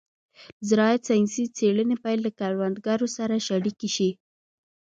د 0.59 0.61
زراعت 0.69 1.01
ساینسي 1.09 1.45
څېړنې 1.57 1.95
باید 2.03 2.19
له 2.25 2.31
کروندګرو 2.39 3.07
سره 3.17 3.43
شریکې 3.47 3.89
شي. 3.95 4.09